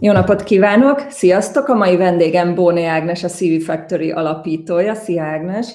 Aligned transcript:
Jó 0.00 0.12
napot 0.12 0.42
kívánok! 0.42 1.00
Sziasztok! 1.08 1.68
A 1.68 1.74
mai 1.74 1.96
vendégem 1.96 2.54
Bóné 2.54 2.84
Ágnes, 2.84 3.24
a 3.24 3.28
CV 3.28 3.64
Factory 3.64 4.10
alapítója. 4.10 4.94
Szia 4.94 5.22
Ágnes! 5.22 5.66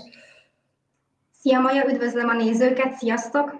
Szia 1.39 1.59
Maja, 1.59 1.85
üdvözlöm 1.89 2.29
a 2.29 2.34
nézőket, 2.34 2.93
sziasztok! 2.93 3.55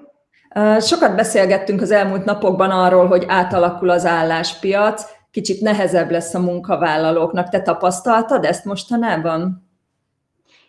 Sokat 0.80 1.16
beszélgettünk 1.16 1.82
az 1.82 1.92
elmúlt 1.92 2.26
napokban 2.26 2.70
arról, 2.70 3.08
hogy 3.08 3.26
átalakul 3.28 3.90
az 3.90 4.06
álláspiac, 4.06 5.06
kicsit 5.32 5.62
nehezebb 5.62 6.12
lesz 6.12 6.34
a 6.34 6.40
munkavállalóknak. 6.40 7.50
Te 7.50 7.62
tapasztaltad 7.62 8.46
ezt 8.46 8.66
mostanában? 8.66 9.70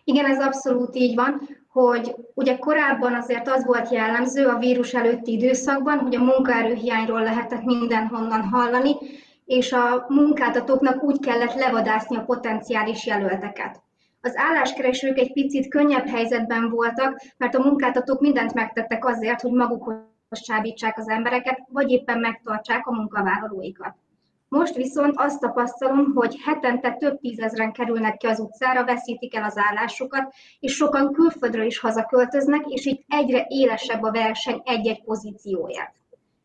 Igen, 0.05 0.25
ez 0.25 0.41
abszolút 0.41 0.97
így 0.97 1.15
van, 1.15 1.49
hogy 1.69 2.15
ugye 2.35 2.59
korábban 2.59 3.15
azért 3.15 3.49
az 3.49 3.65
volt 3.65 3.91
jellemző 3.91 4.47
a 4.47 4.59
vírus 4.59 4.93
előtti 4.93 5.33
időszakban, 5.33 5.99
hogy 5.99 6.15
a 6.15 6.25
munkaerőhiányról 6.25 7.23
lehetett 7.23 7.65
mindenhonnan 7.65 8.43
hallani, 8.43 8.97
és 9.45 9.73
a 9.73 10.07
munkáltatóknak 10.09 11.03
úgy 11.03 11.21
kellett 11.21 11.55
levadászni 11.55 12.17
a 12.17 12.25
potenciális 12.25 13.07
jelölteket. 13.07 13.83
Az 14.21 14.37
álláskeresők 14.37 15.19
egy 15.19 15.33
picit 15.33 15.69
könnyebb 15.69 16.07
helyzetben 16.07 16.71
voltak, 16.71 17.21
mert 17.37 17.55
a 17.55 17.63
munkáltatók 17.63 18.21
mindent 18.21 18.55
megtettek 18.55 19.05
azért, 19.05 19.41
hogy 19.41 19.53
magukhoz 19.53 20.41
csábítsák 20.41 20.99
az 20.99 21.09
embereket, 21.09 21.63
vagy 21.69 21.91
éppen 21.91 22.19
megtartsák 22.19 22.87
a 22.87 22.93
munkavállalóikat. 22.93 23.95
Most 24.49 24.75
viszont 24.75 25.15
azt 25.17 25.41
tapasztalom, 25.41 26.13
hogy 26.15 26.37
hetente 26.45 26.93
több 26.93 27.21
tízezren 27.21 27.73
kerülnek 27.73 28.17
ki 28.17 28.27
az 28.27 28.41
utcára, 28.41 28.85
veszítik 28.85 29.37
el 29.37 29.45
az 29.45 29.59
állásukat, 29.59 30.35
és 30.61 30.75
sokan 30.75 31.13
külföldről 31.13 31.67
is 31.67 31.79
hazaköltöznek, 31.79 32.67
és 32.67 32.87
így 32.87 33.05
egyre 33.09 33.47
élesebb 33.49 34.03
a 34.03 34.11
verseny 34.11 34.61
egy-egy 34.65 35.03
pozícióért. 35.05 36.02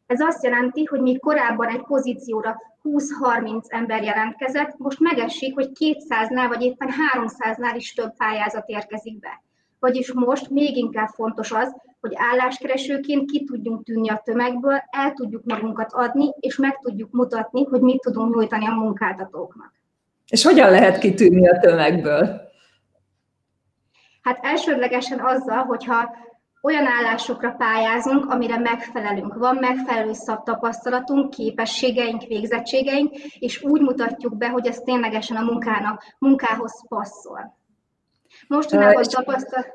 Ez 0.07 0.21
azt 0.21 0.43
jelenti, 0.43 0.83
hogy 0.83 1.01
míg 1.01 1.19
korábban 1.19 1.67
egy 1.67 1.83
pozícióra 1.83 2.61
20-30 2.83 3.61
ember 3.67 4.03
jelentkezett, 4.03 4.77
most 4.77 4.99
megesik, 4.99 5.53
hogy 5.53 5.69
200-nál 5.79 6.45
vagy 6.47 6.61
éppen 6.61 6.89
300-nál 7.15 7.73
is 7.75 7.93
több 7.93 8.15
pályázat 8.17 8.67
érkezik 8.67 9.19
be. 9.19 9.41
Vagyis 9.79 10.13
most 10.13 10.49
még 10.49 10.77
inkább 10.77 11.07
fontos 11.07 11.51
az, 11.51 11.75
hogy 11.99 12.13
álláskeresőként 12.15 13.31
ki 13.31 13.43
tudjunk 13.43 13.83
tűnni 13.83 14.09
a 14.09 14.21
tömegből, 14.23 14.83
el 14.89 15.13
tudjuk 15.13 15.43
magunkat 15.43 15.93
adni, 15.93 16.33
és 16.39 16.57
meg 16.57 16.79
tudjuk 16.79 17.11
mutatni, 17.11 17.65
hogy 17.65 17.81
mit 17.81 18.01
tudunk 18.01 18.35
nyújtani 18.35 18.67
a 18.67 18.73
munkáltatóknak. 18.73 19.73
És 20.29 20.43
hogyan 20.43 20.69
lehet 20.69 20.97
kitűnni 20.97 21.47
a 21.49 21.59
tömegből? 21.59 22.41
Hát 24.21 24.39
elsődlegesen 24.41 25.19
azzal, 25.19 25.63
hogyha 25.63 26.15
olyan 26.61 26.85
állásokra 26.85 27.51
pályázunk, 27.51 28.31
amire 28.31 28.57
megfelelünk. 28.57 29.33
Van 29.33 29.55
megfelelő 29.55 30.11
tapasztalatunk, 30.43 31.29
képességeink, 31.29 32.23
végzettségeink, 32.23 33.15
és 33.15 33.63
úgy 33.63 33.81
mutatjuk 33.81 34.37
be, 34.37 34.49
hogy 34.49 34.67
ez 34.67 34.77
ténylegesen 34.77 35.37
a 35.37 35.43
munkának, 35.43 36.03
munkához 36.19 36.87
passzol. 36.87 37.57
Mostanában 38.47 39.03
tapasztal, 39.03 39.65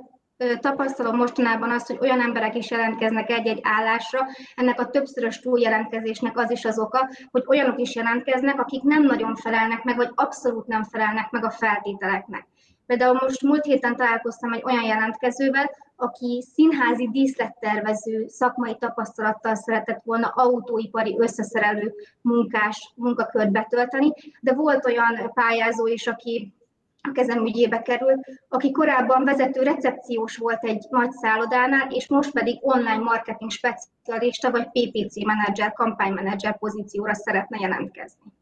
tapasztalom 0.60 1.16
mostanában 1.16 1.70
azt, 1.70 1.86
hogy 1.86 1.98
olyan 2.00 2.20
emberek 2.20 2.55
is 2.55 2.70
jelentkeznek 2.70 3.30
egy-egy 3.30 3.60
állásra, 3.62 4.20
ennek 4.55 4.80
a 4.80 4.88
többszörös 4.88 5.41
túljelentkezésnek 5.41 6.38
az 6.38 6.50
is 6.50 6.64
az 6.64 6.78
oka, 6.78 7.10
hogy 7.30 7.44
olyanok 7.47 7.80
is 7.80 7.94
jelentkeznek, 7.94 8.60
akik 8.60 8.83
nem 8.83 9.03
nagyon 9.03 9.34
felelnek 9.34 9.83
meg, 9.83 9.97
vagy 9.97 10.10
abszolút 10.14 10.66
nem 10.66 10.83
felelnek 10.83 11.30
meg 11.30 11.44
a 11.44 11.50
feltételeknek. 11.50 12.47
Például 12.86 13.19
most 13.22 13.42
múlt 13.42 13.64
héten 13.64 13.97
találkoztam 13.97 14.53
egy 14.53 14.62
olyan 14.64 14.84
jelentkezővel, 14.84 15.70
aki 16.03 16.45
színházi 16.55 17.09
díszlettervező 17.12 18.27
szakmai 18.28 18.77
tapasztalattal 18.78 19.54
szeretett 19.54 20.03
volna 20.04 20.32
autóipari 20.34 21.16
összeszerelő 21.19 21.94
munkás 22.21 22.93
munkakört 22.97 23.50
betölteni, 23.50 24.12
de 24.41 24.53
volt 24.53 24.87
olyan 24.87 25.31
pályázó 25.34 25.87
is, 25.87 26.06
aki 26.06 26.54
a 27.00 27.12
kezem 27.12 27.47
ügyébe 27.47 27.82
került, 27.82 28.21
aki 28.49 28.71
korábban 28.71 29.25
vezető 29.25 29.62
recepciós 29.62 30.37
volt 30.37 30.65
egy 30.65 30.87
nagy 30.91 31.10
szállodánál, 31.10 31.91
és 31.91 32.09
most 32.09 32.31
pedig 32.31 32.59
online 32.60 33.03
marketing 33.03 33.50
specialista 33.50 34.50
vagy 34.50 34.66
PPC 34.66 35.25
menedzser, 35.25 35.72
kampánymenedzser 35.72 36.59
pozícióra 36.59 37.15
szeretne 37.15 37.59
jelentkezni. 37.60 38.32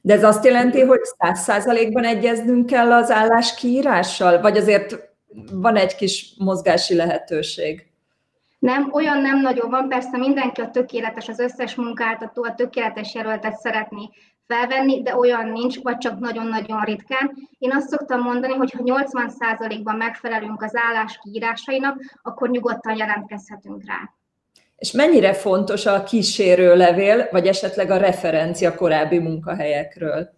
De 0.00 0.14
ez 0.14 0.24
azt 0.24 0.44
jelenti, 0.44 0.80
hogy 0.80 1.00
száz 1.18 1.40
százalékban 1.40 2.04
egyeznünk 2.04 2.66
kell 2.66 2.92
az 2.92 3.10
állás 3.10 3.54
kiírással, 3.54 4.40
vagy 4.40 4.56
azért 4.56 5.07
van 5.52 5.76
egy 5.76 5.94
kis 5.94 6.34
mozgási 6.38 6.94
lehetőség? 6.94 7.86
Nem, 8.58 8.88
olyan 8.92 9.20
nem 9.20 9.40
nagyon 9.40 9.70
van, 9.70 9.88
persze 9.88 10.16
mindenki 10.16 10.60
a 10.60 10.70
tökéletes, 10.70 11.28
az 11.28 11.38
összes 11.38 11.74
munkáltató 11.74 12.44
a 12.44 12.54
tökéletes 12.54 13.14
jelöltet 13.14 13.56
szeretné 13.56 14.10
felvenni, 14.46 15.02
de 15.02 15.16
olyan 15.16 15.48
nincs, 15.48 15.82
vagy 15.82 15.98
csak 15.98 16.18
nagyon-nagyon 16.18 16.80
ritkán. 16.80 17.48
Én 17.58 17.72
azt 17.72 17.88
szoktam 17.88 18.20
mondani, 18.20 18.54
hogy 18.54 18.70
ha 18.70 18.82
80%-ban 18.84 19.96
megfelelünk 19.96 20.62
az 20.62 20.72
állás 20.76 21.18
kiírásainak, 21.22 22.18
akkor 22.22 22.50
nyugodtan 22.50 22.96
jelentkezhetünk 22.96 23.82
rá. 23.86 24.12
És 24.76 24.92
mennyire 24.92 25.32
fontos 25.32 25.86
a 25.86 26.02
kísérő 26.02 26.76
levél, 26.76 27.28
vagy 27.30 27.46
esetleg 27.46 27.90
a 27.90 27.96
referencia 27.96 28.74
korábbi 28.74 29.18
munkahelyekről? 29.18 30.37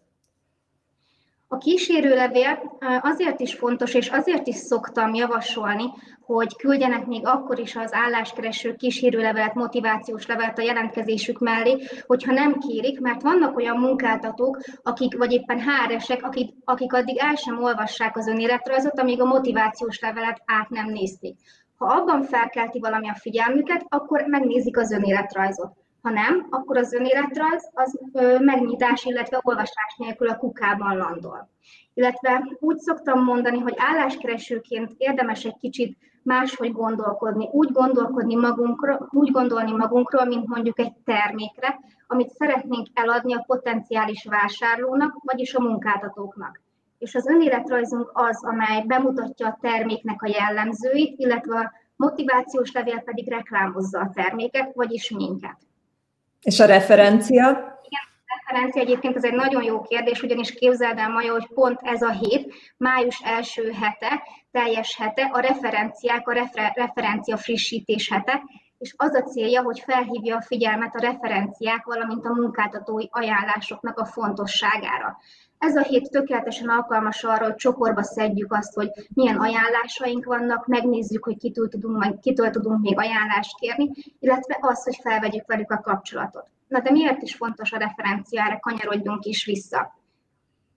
A 1.53 1.59
kísérőlevél 1.59 2.79
azért 3.01 3.41
is 3.41 3.55
fontos, 3.55 3.95
és 3.95 4.09
azért 4.09 4.47
is 4.47 4.57
szoktam 4.57 5.15
javasolni, 5.15 5.85
hogy 6.23 6.57
küldjenek 6.57 7.07
még 7.07 7.27
akkor 7.27 7.59
is 7.59 7.77
az 7.77 7.93
álláskereső 7.93 8.75
kísérőlevelet, 8.75 9.55
motivációs 9.55 10.27
levelet 10.27 10.59
a 10.59 10.63
jelentkezésük 10.63 11.39
mellé, 11.39 11.87
hogyha 12.07 12.33
nem 12.33 12.59
kérik, 12.59 13.01
mert 13.01 13.23
vannak 13.23 13.57
olyan 13.57 13.77
munkáltatók, 13.77 14.61
akik, 14.83 15.17
vagy 15.17 15.33
éppen 15.33 15.61
háresek, 15.61 16.23
akik, 16.23 16.51
akik 16.65 16.93
addig 16.93 17.19
el 17.19 17.35
sem 17.35 17.63
olvassák 17.63 18.17
az 18.17 18.29
önéletrajzot, 18.29 18.99
amíg 18.99 19.21
a 19.21 19.25
motivációs 19.25 20.01
levelet 20.01 20.43
át 20.45 20.69
nem 20.69 20.87
nézték. 20.87 21.37
Ha 21.77 21.87
abban 21.87 22.23
felkelti 22.23 22.79
valami 22.79 23.09
a 23.09 23.15
figyelmüket, 23.21 23.87
akkor 23.89 24.25
megnézik 24.27 24.79
az 24.79 24.93
önéletrajzot. 24.93 25.73
Ha 26.03 26.11
nem, 26.11 26.47
akkor 26.51 26.77
az 26.77 26.93
önéletrajz 26.93 27.71
az 27.73 28.01
megnyitás, 28.39 29.05
illetve 29.05 29.41
olvasás 29.43 29.95
nélkül 29.97 30.29
a 30.29 30.37
kukában 30.37 30.97
landol. 30.97 31.49
Illetve 31.95 32.49
úgy 32.59 32.79
szoktam 32.79 33.25
mondani, 33.25 33.59
hogy 33.59 33.75
álláskeresőként 33.77 34.93
érdemes 34.97 35.45
egy 35.45 35.57
kicsit 35.57 35.97
máshogy 36.23 36.73
gondolkodni, 36.73 37.49
úgy 37.53 37.73
gondolkodni 37.73 38.35
magunkról, 38.35 39.09
úgy 39.11 39.31
gondolni 39.31 39.73
magunkról, 39.73 40.25
mint 40.25 40.47
mondjuk 40.47 40.79
egy 40.79 40.93
termékre, 41.05 41.81
amit 42.07 42.31
szeretnénk 42.31 42.87
eladni 42.95 43.35
a 43.35 43.45
potenciális 43.47 44.25
vásárlónak, 44.25 45.21
vagyis 45.23 45.55
a 45.55 45.61
munkáltatóknak. 45.61 46.61
És 46.99 47.15
az 47.15 47.27
önéletrajzunk 47.27 48.11
az, 48.13 48.45
amely 48.45 48.85
bemutatja 48.87 49.47
a 49.47 49.59
terméknek 49.61 50.23
a 50.23 50.29
jellemzőit, 50.29 51.19
illetve 51.19 51.59
a 51.59 51.73
motivációs 51.97 52.73
levél 52.73 53.01
pedig 53.01 53.29
reklámozza 53.29 53.99
a 53.99 54.11
terméket, 54.15 54.75
vagyis 54.75 55.11
minket. 55.11 55.57
És 56.43 56.61
a 56.61 56.65
referencia? 56.65 57.49
Igen, 57.83 58.03
a 58.27 58.37
referencia 58.37 58.83
egyébként 58.83 59.17
ez 59.17 59.25
egy 59.25 59.35
nagyon 59.35 59.63
jó 59.63 59.83
kérdés, 59.83 60.23
ugyanis 60.23 60.53
képzeld 60.53 60.99
el, 60.99 61.09
Maja, 61.09 61.33
hogy 61.33 61.47
pont 61.55 61.81
ez 61.83 62.03
a 62.03 62.11
hét, 62.11 62.55
május 62.77 63.21
első 63.25 63.71
hete, 63.71 64.23
teljes 64.51 64.97
hete, 64.97 65.31
a 65.33 65.41
referenciák, 65.41 66.29
a 66.29 66.33
refer- 66.33 66.77
referencia 66.77 67.37
frissítés 67.37 68.09
hete, 68.11 68.43
és 68.79 68.95
az 68.97 69.15
a 69.15 69.23
célja, 69.23 69.63
hogy 69.63 69.81
felhívja 69.81 70.37
a 70.37 70.43
figyelmet 70.43 70.95
a 70.95 71.01
referenciák, 71.01 71.85
valamint 71.85 72.25
a 72.25 72.33
munkáltatói 72.33 73.05
ajánlásoknak 73.11 73.99
a 73.99 74.05
fontosságára. 74.05 75.17
Ez 75.61 75.77
a 75.77 75.83
hét 75.83 76.11
tökéletesen 76.11 76.69
alkalmas 76.69 77.25
arra, 77.25 77.45
hogy 77.45 77.55
csokorba 77.55 78.03
szedjük 78.03 78.53
azt, 78.53 78.75
hogy 78.75 78.91
milyen 79.15 79.37
ajánlásaink 79.37 80.25
vannak, 80.25 80.67
megnézzük, 80.67 81.25
hogy 81.25 81.37
kitől 81.37 81.69
tudunk, 81.69 81.97
majd 81.97 82.21
kitől 82.21 82.51
tudunk 82.51 82.81
még 82.81 82.99
ajánlást 82.99 83.59
kérni, 83.59 83.91
illetve 84.19 84.59
az, 84.61 84.85
hogy 84.85 84.99
felvegyük 85.03 85.47
velük 85.47 85.71
a 85.71 85.81
kapcsolatot. 85.81 86.47
Na 86.69 86.81
de 86.81 86.91
miért 86.91 87.23
is 87.23 87.35
fontos 87.35 87.73
a 87.73 87.79
referenciára, 87.79 88.59
kanyarodjunk 88.59 89.25
is 89.25 89.45
vissza. 89.45 90.00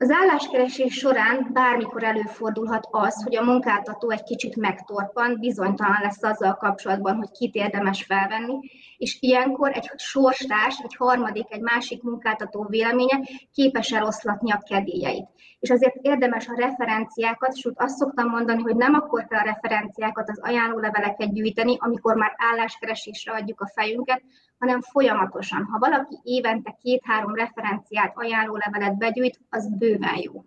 Az 0.04 0.12
álláskeresés 0.12 0.94
során 0.94 1.50
bármikor 1.54 2.04
előfordulhat 2.04 2.88
az, 2.92 3.24
hogy 3.24 3.36
a 3.36 3.44
munkáltató 3.44 4.10
egy 4.10 4.24
kicsit 4.24 4.56
megtorpan, 4.56 5.38
bizonytalan 5.40 5.98
lesz 6.02 6.24
azzal 6.24 6.56
kapcsolatban, 6.56 7.16
hogy 7.16 7.32
kit 7.32 7.56
érdemes 7.56 8.04
felvenni, 8.04 8.60
és 8.98 9.18
ilyenkor 9.20 9.72
egy 9.74 9.92
sorstárs, 9.96 10.80
egy 10.84 10.96
harmadik, 10.96 11.46
egy 11.50 11.62
másik 11.62 12.02
munkáltató 12.02 12.66
véleménye 12.70 13.20
képes 13.54 13.92
eloszlatni 13.92 14.52
a 14.52 14.64
kedélyeit. 14.68 15.28
És 15.60 15.70
azért 15.70 15.96
érdemes 16.02 16.48
a 16.48 16.56
referenciákat, 16.56 17.58
sőt 17.58 17.80
azt 17.80 17.98
szoktam 17.98 18.30
mondani, 18.30 18.62
hogy 18.62 18.76
nem 18.76 18.94
akkor 18.94 19.26
kell 19.26 19.40
a 19.40 19.44
referenciákat, 19.44 20.30
az 20.30 20.40
ajánlóleveleket 20.42 21.34
gyűjteni, 21.34 21.78
amikor 21.80 22.16
már 22.16 22.36
álláskeresésre 22.38 23.32
adjuk 23.32 23.62
a 23.62 23.72
fejünket, 23.76 24.22
hanem 24.64 24.82
folyamatosan. 24.82 25.68
Ha 25.72 25.80
valaki 25.80 26.20
évente 26.24 26.78
két-három 26.82 27.36
referenciát, 27.36 28.12
ajánlólevelet 28.16 28.98
begyűjt, 28.98 29.40
az 29.50 29.78
bőven 29.78 30.18
jó. 30.22 30.46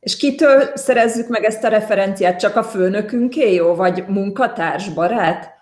És 0.00 0.16
kitől 0.16 0.76
szerezzük 0.76 1.28
meg 1.28 1.44
ezt 1.44 1.64
a 1.64 1.68
referenciát? 1.68 2.38
Csak 2.38 2.56
a 2.56 2.62
főnökünké 2.62 3.54
jó, 3.54 3.74
vagy 3.74 4.04
munkatárs, 4.08 4.88
barát? 4.88 5.52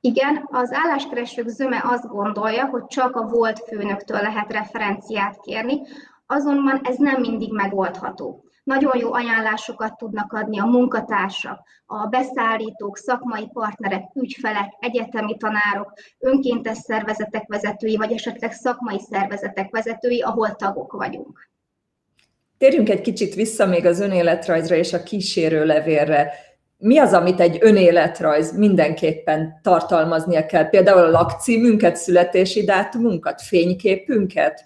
Igen, 0.00 0.48
az 0.50 0.72
álláskeresők 0.72 1.48
zöme 1.48 1.82
azt 1.84 2.08
gondolja, 2.08 2.66
hogy 2.66 2.86
csak 2.86 3.16
a 3.16 3.26
volt 3.26 3.64
főnöktől 3.68 4.20
lehet 4.20 4.52
referenciát 4.52 5.40
kérni, 5.40 5.80
azonban 6.26 6.80
ez 6.84 6.96
nem 6.96 7.20
mindig 7.20 7.52
megoldható. 7.52 8.43
Nagyon 8.64 8.98
jó 8.98 9.12
ajánlásokat 9.12 9.96
tudnak 9.96 10.32
adni 10.32 10.58
a 10.58 10.64
munkatársak, 10.64 11.60
a 11.86 12.06
beszállítók, 12.06 12.96
szakmai 12.96 13.48
partnerek, 13.52 14.02
ügyfelek, 14.14 14.72
egyetemi 14.80 15.36
tanárok, 15.36 15.92
önkéntes 16.18 16.78
szervezetek 16.78 17.46
vezetői, 17.46 17.96
vagy 17.96 18.12
esetleg 18.12 18.52
szakmai 18.52 19.00
szervezetek 19.10 19.70
vezetői, 19.70 20.20
ahol 20.20 20.54
tagok 20.54 20.92
vagyunk. 20.92 21.48
Térjünk 22.58 22.88
egy 22.88 23.00
kicsit 23.00 23.34
vissza 23.34 23.66
még 23.66 23.86
az 23.86 24.00
önéletrajzra 24.00 24.76
és 24.76 24.92
a 24.92 25.02
kísérőlevélre 25.02 26.32
mi 26.78 26.98
az, 26.98 27.12
amit 27.12 27.40
egy 27.40 27.58
önéletrajz 27.60 28.56
mindenképpen 28.56 29.60
tartalmaznia 29.62 30.46
kell? 30.46 30.68
Például 30.68 30.98
a 30.98 31.10
lakcímünket, 31.10 31.96
születési 31.96 32.64
dátumunkat, 32.64 33.42
fényképünket? 33.42 34.64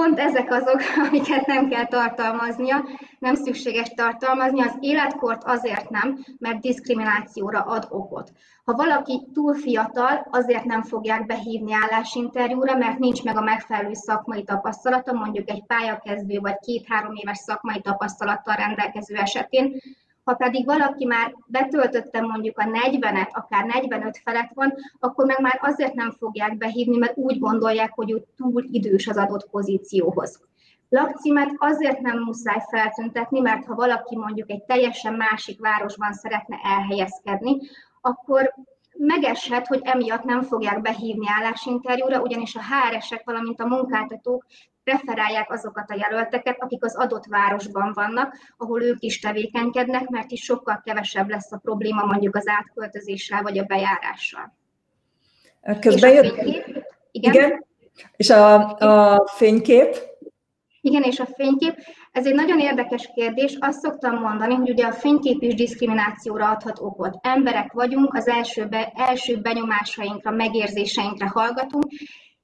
Pont 0.00 0.18
ezek 0.18 0.52
azok, 0.52 0.80
amiket 1.08 1.46
nem 1.46 1.68
kell 1.68 1.86
tartalmaznia, 1.86 2.84
nem 3.18 3.34
szükséges 3.34 3.88
tartalmazni. 3.88 4.62
Az 4.62 4.76
életkort 4.80 5.44
azért 5.44 5.90
nem, 5.90 6.24
mert 6.38 6.60
diszkriminációra 6.60 7.60
ad 7.60 7.86
okot. 7.90 8.32
Ha 8.64 8.72
valaki 8.72 9.28
túl 9.32 9.54
fiatal, 9.54 10.26
azért 10.30 10.64
nem 10.64 10.82
fogják 10.82 11.26
behívni 11.26 11.72
állásinterjúra, 11.72 12.76
mert 12.76 12.98
nincs 12.98 13.22
meg 13.22 13.36
a 13.36 13.42
megfelelő 13.42 13.92
szakmai 13.92 14.44
tapasztalata, 14.44 15.12
mondjuk 15.12 15.50
egy 15.50 15.64
pályakezdő 15.66 16.38
vagy 16.38 16.58
két-három 16.58 17.14
éves 17.14 17.38
szakmai 17.38 17.80
tapasztalattal 17.80 18.54
rendelkező 18.54 19.14
esetén, 19.14 19.80
ha 20.24 20.34
pedig 20.34 20.66
valaki 20.66 21.04
már 21.04 21.34
betöltötte 21.46 22.20
mondjuk 22.20 22.58
a 22.58 22.64
40-et, 22.64 23.30
akár 23.30 23.64
45 23.64 24.20
felett 24.24 24.50
van, 24.54 24.74
akkor 24.98 25.26
meg 25.26 25.40
már 25.40 25.58
azért 25.62 25.94
nem 25.94 26.10
fogják 26.10 26.56
behívni, 26.56 26.96
mert 26.96 27.16
úgy 27.16 27.38
gondolják, 27.38 27.92
hogy 27.94 28.10
ő 28.10 28.24
túl 28.36 28.64
idős 28.70 29.06
az 29.06 29.16
adott 29.16 29.50
pozícióhoz. 29.50 30.40
Lakcímet 30.88 31.54
azért 31.58 32.00
nem 32.00 32.18
muszáj 32.18 32.62
feltüntetni, 32.70 33.40
mert 33.40 33.66
ha 33.66 33.74
valaki 33.74 34.16
mondjuk 34.16 34.50
egy 34.50 34.62
teljesen 34.62 35.14
másik 35.14 35.60
városban 35.60 36.12
szeretne 36.12 36.56
elhelyezkedni, 36.62 37.56
akkor 38.00 38.54
megeshet, 38.96 39.66
hogy 39.66 39.80
emiatt 39.82 40.24
nem 40.24 40.42
fogják 40.42 40.80
behívni 40.80 41.26
állásinterjúra, 41.28 42.20
ugyanis 42.20 42.54
a 42.54 42.60
HR-esek, 42.60 43.22
valamint 43.24 43.60
a 43.60 43.66
munkáltatók 43.66 44.46
preferálják 44.84 45.52
azokat 45.52 45.90
a 45.90 45.96
jelölteket, 46.08 46.56
akik 46.60 46.84
az 46.84 46.96
adott 46.96 47.24
városban 47.26 47.92
vannak, 47.94 48.34
ahol 48.56 48.82
ők 48.82 49.02
is 49.02 49.20
tevékenykednek, 49.20 50.08
mert 50.08 50.30
is 50.30 50.42
sokkal 50.42 50.80
kevesebb 50.84 51.28
lesz 51.28 51.52
a 51.52 51.58
probléma 51.58 52.04
mondjuk 52.04 52.36
az 52.36 52.48
átköltözéssel 52.48 53.42
vagy 53.42 53.58
a 53.58 53.64
bejárással. 53.64 54.56
Közben 55.80 56.12
jött... 56.12 56.36
Igen? 57.10 57.34
Igen. 57.34 57.64
És 58.16 58.30
a, 58.30 58.76
a 58.76 59.26
fénykép? 59.26 59.96
Igen, 60.80 61.02
és 61.02 61.20
a 61.20 61.26
fénykép, 61.26 61.74
ez 62.12 62.26
egy 62.26 62.34
nagyon 62.34 62.60
érdekes 62.60 63.10
kérdés. 63.14 63.56
Azt 63.60 63.80
szoktam 63.80 64.20
mondani, 64.20 64.54
hogy 64.54 64.70
ugye 64.70 64.86
a 64.86 64.92
fénykép 64.92 65.42
is 65.42 65.54
diszkriminációra 65.54 66.50
adhat 66.50 66.78
okot. 66.80 67.18
Emberek 67.20 67.72
vagyunk, 67.72 68.14
az 68.14 68.28
első, 68.28 68.66
be, 68.66 68.92
első 68.96 69.40
benyomásainkra, 69.40 70.30
megérzéseinkre 70.30 71.26
hallgatunk, 71.26 71.84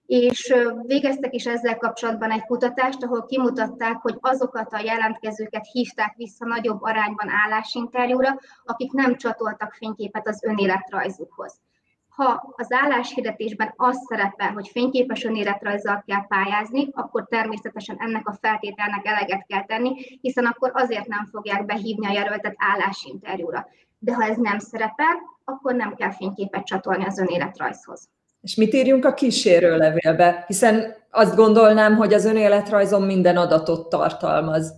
és 0.07 0.55
végeztek 0.83 1.35
is 1.35 1.47
ezzel 1.47 1.77
kapcsolatban 1.77 2.31
egy 2.31 2.45
kutatást, 2.45 3.03
ahol 3.03 3.27
kimutatták, 3.27 3.97
hogy 3.97 4.17
azokat 4.21 4.73
a 4.73 4.83
jelentkezőket 4.85 5.67
hívták 5.73 6.15
vissza 6.17 6.47
nagyobb 6.47 6.83
arányban 6.83 7.29
állásinterjúra, 7.45 8.39
akik 8.65 8.93
nem 8.93 9.17
csatoltak 9.17 9.73
fényképet 9.73 10.29
az 10.29 10.45
önéletrajzukhoz. 10.45 11.61
Ha 12.09 12.55
az 12.57 12.73
álláshirdetésben 12.73 13.73
az 13.77 13.97
szerepel, 14.09 14.53
hogy 14.53 14.69
fényképes 14.69 15.25
önéletrajzzal 15.25 16.03
kell 16.07 16.27
pályázni, 16.27 16.89
akkor 16.93 17.27
természetesen 17.29 17.97
ennek 17.99 18.29
a 18.29 18.39
feltételnek 18.41 19.07
eleget 19.07 19.47
kell 19.47 19.65
tenni, 19.65 20.19
hiszen 20.21 20.47
akkor 20.47 20.71
azért 20.75 21.07
nem 21.07 21.27
fogják 21.27 21.65
behívni 21.65 22.07
a 22.07 22.13
jelöltet 22.13 22.55
állásinterjúra. 22.57 23.67
De 23.99 24.15
ha 24.15 24.25
ez 24.25 24.37
nem 24.37 24.59
szerepel, 24.59 25.15
akkor 25.45 25.75
nem 25.75 25.95
kell 25.95 26.13
fényképet 26.13 26.65
csatolni 26.65 27.05
az 27.05 27.19
önéletrajzhoz. 27.19 28.09
És 28.47 28.55
mit 28.55 28.75
írjunk 28.75 29.05
a 29.05 29.15
kísérőlevélbe? 29.15 30.45
Hiszen 30.47 30.95
azt 31.11 31.37
gondolnám, 31.37 31.97
hogy 31.97 32.13
az 32.13 32.25
önéletrajzom 32.25 33.05
minden 33.05 33.37
adatot 33.37 33.89
tartalmaz. 33.89 34.75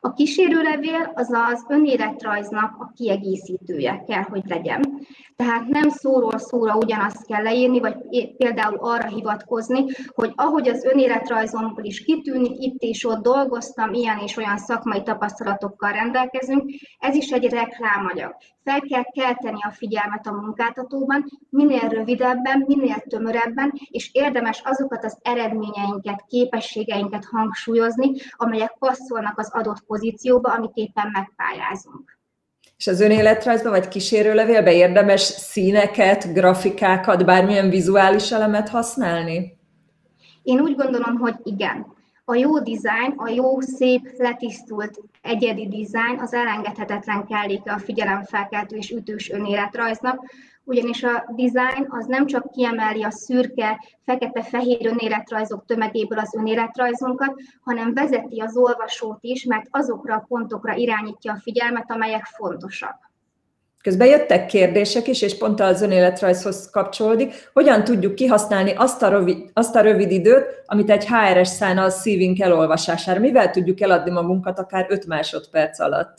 A 0.00 0.12
kísérőlevél 0.12 1.12
az 1.14 1.28
az 1.52 1.64
önéletrajznak 1.68 2.76
a 2.78 2.92
kiegészítője 2.96 4.04
kell, 4.06 4.22
hogy 4.22 4.42
legyen. 4.46 4.89
Tehát 5.40 5.66
nem 5.66 5.88
szóról 5.88 6.38
szóra 6.38 6.76
ugyanazt 6.76 7.26
kell 7.26 7.42
leírni, 7.42 7.80
vagy 7.80 7.96
például 8.36 8.76
arra 8.80 9.06
hivatkozni, 9.08 9.84
hogy 10.14 10.32
ahogy 10.36 10.68
az 10.68 10.84
önéletrajzomból 10.84 11.84
is 11.84 12.04
kitűnik, 12.04 12.58
itt 12.58 12.80
és 12.80 13.06
ott 13.06 13.22
dolgoztam, 13.22 13.92
ilyen 13.92 14.18
és 14.18 14.36
olyan 14.36 14.58
szakmai 14.58 15.02
tapasztalatokkal 15.02 15.92
rendelkezünk, 15.92 16.70
ez 16.98 17.14
is 17.14 17.30
egy 17.30 17.48
reklámanyag. 17.48 18.36
Fel 18.64 18.80
kell 18.80 19.02
kelteni 19.02 19.58
a 19.62 19.72
figyelmet 19.72 20.26
a 20.26 20.32
munkáltatóban, 20.32 21.24
minél 21.50 21.88
rövidebben, 21.88 22.64
minél 22.66 22.96
tömörebben, 23.08 23.72
és 23.90 24.10
érdemes 24.12 24.60
azokat 24.64 25.04
az 25.04 25.18
eredményeinket, 25.22 26.24
képességeinket 26.28 27.24
hangsúlyozni, 27.24 28.12
amelyek 28.36 28.76
passzolnak 28.78 29.38
az 29.38 29.50
adott 29.52 29.84
pozícióba, 29.86 30.52
amit 30.52 30.74
éppen 30.74 31.10
megpályázunk. 31.12 32.19
És 32.80 32.86
az 32.86 33.00
önéletrajzban 33.00 33.72
vagy 33.72 33.88
kísérőlevélben 33.88 34.72
érdemes 34.72 35.20
színeket, 35.20 36.32
grafikákat, 36.32 37.24
bármilyen 37.24 37.70
vizuális 37.70 38.30
elemet 38.30 38.68
használni? 38.68 39.58
Én 40.42 40.60
úgy 40.60 40.76
gondolom, 40.76 41.16
hogy 41.16 41.34
igen. 41.42 41.86
A 42.24 42.34
jó 42.34 42.60
dizájn, 42.60 43.12
a 43.16 43.28
jó, 43.28 43.60
szép, 43.60 44.10
letisztult, 44.16 45.00
egyedi 45.22 45.68
dizájn 45.68 46.18
az 46.18 46.34
elengedhetetlen 46.34 47.26
kelléke 47.26 47.72
a 47.72 47.78
figyelemfelkeltő 47.78 48.76
és 48.76 48.90
ütős 48.90 49.30
önéletrajznak, 49.30 50.18
ugyanis 50.64 51.02
a 51.02 51.24
design 51.36 51.86
az 51.88 52.06
nem 52.06 52.26
csak 52.26 52.50
kiemeli 52.50 53.02
a 53.02 53.10
szürke, 53.10 53.80
fekete-fehér 54.04 54.86
önéletrajzok 54.86 55.64
tömegéből 55.66 56.18
az 56.18 56.34
önéletrajzunkat, 56.34 57.34
hanem 57.64 57.94
vezeti 57.94 58.40
az 58.40 58.56
olvasót 58.56 59.18
is, 59.20 59.44
mert 59.44 59.66
azokra 59.70 60.14
a 60.14 60.24
pontokra 60.28 60.74
irányítja 60.74 61.32
a 61.32 61.40
figyelmet, 61.42 61.90
amelyek 61.90 62.24
fontosak. 62.24 63.10
Közben 63.82 64.08
jöttek 64.08 64.46
kérdések 64.46 65.08
is, 65.08 65.22
és 65.22 65.38
pont 65.38 65.60
az 65.60 65.82
önéletrajzhoz 65.82 66.70
kapcsolódik. 66.70 67.50
Hogyan 67.52 67.84
tudjuk 67.84 68.14
kihasználni 68.14 68.72
azt 68.76 69.02
a, 69.02 69.08
rövid, 69.08 69.50
azt 69.52 69.76
a 69.76 69.80
rövid 69.80 70.10
időt, 70.10 70.62
amit 70.66 70.90
egy 70.90 71.06
HRS 71.06 71.48
szállna 71.48 71.82
a 71.82 71.90
szívünk 71.90 72.40
elolvasására? 72.40 73.20
Mivel 73.20 73.50
tudjuk 73.50 73.80
eladni 73.80 74.10
magunkat 74.10 74.58
akár 74.58 74.86
5 74.88 75.06
másodperc 75.06 75.80
alatt? 75.80 76.18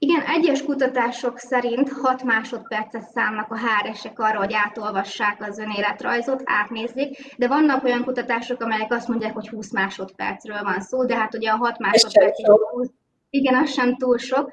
Igen, 0.00 0.20
egyes 0.20 0.62
kutatások 0.62 1.38
szerint 1.38 1.92
6 1.92 2.22
másodpercet 2.22 3.10
számnak 3.10 3.50
a 3.50 3.56
háresek 3.56 4.18
arra, 4.18 4.38
hogy 4.38 4.52
átolvassák 4.52 5.48
az 5.48 5.58
önéletrajzot, 5.58 6.42
átnézzék, 6.44 7.34
de 7.36 7.48
vannak 7.48 7.84
olyan 7.84 8.04
kutatások, 8.04 8.60
amelyek 8.60 8.92
azt 8.92 9.08
mondják, 9.08 9.34
hogy 9.34 9.48
20 9.48 9.72
másodpercről 9.72 10.62
van 10.62 10.80
szó, 10.80 11.04
de 11.04 11.16
hát 11.16 11.34
ugye 11.34 11.50
a 11.50 11.56
6 11.56 11.78
másodperc, 11.78 12.38
igen, 13.30 13.54
az 13.54 13.72
sem 13.72 13.96
túl 13.96 14.18
sok. 14.18 14.50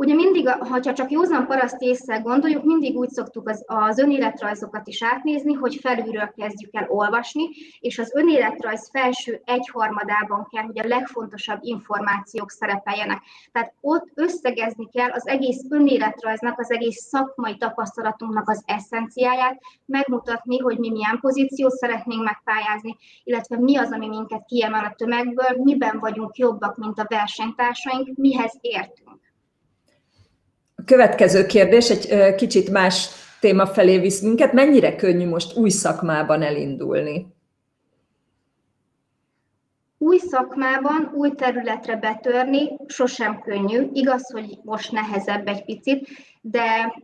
Ugye 0.00 0.14
mindig, 0.14 0.48
ha 0.48 0.80
csak 0.80 1.10
józan 1.10 1.46
paraszt 1.46 1.80
észre 1.80 2.18
gondoljuk, 2.18 2.64
mindig 2.64 2.96
úgy 2.96 3.08
szoktuk 3.08 3.48
az, 3.48 3.64
az 3.66 3.98
önéletrajzokat 3.98 4.88
is 4.88 5.02
átnézni, 5.02 5.52
hogy 5.52 5.78
felülről 5.80 6.32
kezdjük 6.36 6.74
el 6.74 6.86
olvasni, 6.88 7.48
és 7.80 7.98
az 7.98 8.12
önéletrajz 8.14 8.90
felső 8.90 9.40
egyharmadában 9.44 10.48
kell, 10.50 10.62
hogy 10.62 10.78
a 10.78 10.86
legfontosabb 10.86 11.58
információk 11.62 12.50
szerepeljenek. 12.50 13.22
Tehát 13.52 13.72
ott 13.80 14.10
összegezni 14.14 14.88
kell 14.88 15.10
az 15.10 15.26
egész 15.26 15.62
önéletrajznak, 15.68 16.58
az 16.58 16.70
egész 16.70 17.06
szakmai 17.08 17.56
tapasztalatunknak 17.56 18.48
az 18.48 18.62
eszenciáját, 18.66 19.60
megmutatni, 19.84 20.58
hogy 20.58 20.78
mi 20.78 20.90
milyen 20.90 21.18
pozíciót 21.20 21.72
szeretnénk 21.72 22.24
megpályázni, 22.24 22.96
illetve 23.24 23.58
mi 23.58 23.76
az, 23.76 23.92
ami 23.92 24.08
minket 24.08 24.44
kiemel 24.44 24.84
a 24.84 24.94
tömegből, 24.96 25.62
miben 25.62 25.98
vagyunk 25.98 26.36
jobbak, 26.36 26.76
mint 26.76 26.98
a 26.98 27.06
versenytársaink, 27.08 28.16
mihez 28.16 28.58
értünk. 28.60 29.29
Következő 30.84 31.46
kérdés 31.46 31.90
egy 31.90 32.34
kicsit 32.34 32.70
más 32.70 33.08
téma 33.40 33.66
felé 33.66 33.98
visz 33.98 34.20
minket. 34.20 34.52
Mennyire 34.52 34.96
könnyű 34.96 35.28
most 35.28 35.56
új 35.56 35.68
szakmában 35.68 36.42
elindulni? 36.42 37.26
Új 39.98 40.18
szakmában, 40.18 41.12
új 41.14 41.34
területre 41.34 41.96
betörni 41.96 42.76
sosem 42.86 43.40
könnyű. 43.40 43.88
Igaz, 43.92 44.32
hogy 44.32 44.58
most 44.62 44.92
nehezebb 44.92 45.48
egy 45.48 45.64
picit, 45.64 46.08
de 46.40 46.94